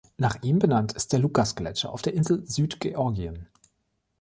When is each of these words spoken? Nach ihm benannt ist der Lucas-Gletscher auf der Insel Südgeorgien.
Nach 0.17 0.41
ihm 0.41 0.57
benannt 0.57 0.93
ist 0.93 1.13
der 1.13 1.19
Lucas-Gletscher 1.19 1.91
auf 1.91 2.01
der 2.01 2.15
Insel 2.15 2.43
Südgeorgien. 2.49 3.45